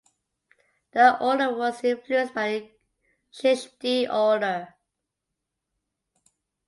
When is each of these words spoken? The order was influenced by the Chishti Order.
The 0.93 1.19
order 1.21 1.55
was 1.55 1.83
influenced 1.83 2.33
by 2.33 2.49
the 2.53 2.69
Chishti 3.31 4.11
Order. 4.11 4.73